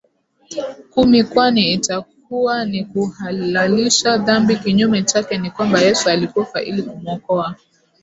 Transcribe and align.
kumi 0.89 1.23
kwani 1.23 1.73
itakuwa 1.73 2.65
ni 2.65 2.85
kuhalalisha 2.85 4.17
dhambi 4.17 4.55
Kinyume 4.55 5.03
chake 5.03 5.37
ni 5.37 5.51
kwamba 5.51 5.79
Yesu 5.81 6.09
alikufa 6.09 6.61
ili 6.61 6.83
kumwokoa 6.83 7.55